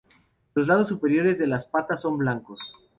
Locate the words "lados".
0.65-0.87